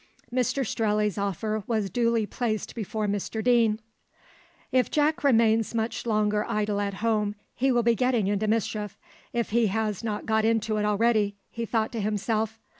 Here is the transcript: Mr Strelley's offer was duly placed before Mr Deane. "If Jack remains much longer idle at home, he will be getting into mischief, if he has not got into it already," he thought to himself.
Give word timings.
Mr 0.33 0.65
Strelley's 0.65 1.19
offer 1.19 1.63
was 1.67 1.91
duly 1.91 2.25
placed 2.25 2.73
before 2.73 3.05
Mr 3.05 3.43
Deane. 3.43 3.79
"If 4.71 4.89
Jack 4.89 5.23
remains 5.23 5.75
much 5.75 6.07
longer 6.07 6.43
idle 6.49 6.81
at 6.81 6.95
home, 7.05 7.35
he 7.53 7.71
will 7.71 7.83
be 7.83 7.93
getting 7.93 8.25
into 8.25 8.47
mischief, 8.47 8.97
if 9.31 9.51
he 9.51 9.67
has 9.67 10.03
not 10.03 10.25
got 10.25 10.43
into 10.43 10.77
it 10.77 10.85
already," 10.85 11.35
he 11.51 11.67
thought 11.67 11.91
to 11.91 12.01
himself. 12.01 12.57